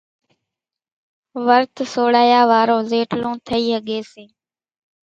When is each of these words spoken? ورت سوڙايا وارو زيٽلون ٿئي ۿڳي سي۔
ورت 1.45 1.75
سوڙايا 1.93 2.41
وارو 2.51 2.77
زيٽلون 2.89 3.35
ٿئي 3.47 3.65
ۿڳي 3.85 3.99
سي۔ 4.11 4.23